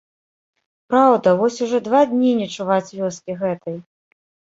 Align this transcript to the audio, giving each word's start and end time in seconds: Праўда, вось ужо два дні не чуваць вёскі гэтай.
Праўда, 0.93 1.27
вось 1.41 1.57
ужо 1.65 1.81
два 1.87 2.01
дні 2.13 2.31
не 2.39 2.47
чуваць 2.55 2.95
вёскі 3.01 3.37
гэтай. 3.43 3.77